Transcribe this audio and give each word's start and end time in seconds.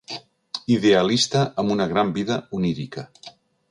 Idealista 0.75 1.43
amb 1.65 1.77
una 1.77 1.89
gran 1.95 2.13
vida 2.19 2.43
onírica. 2.61 3.09